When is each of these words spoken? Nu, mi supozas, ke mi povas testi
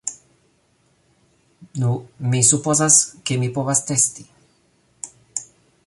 Nu, 1.83 1.91
mi 2.31 2.39
supozas, 2.51 2.99
ke 3.29 3.39
mi 3.43 3.51
povas 3.59 3.87
testi 3.91 4.27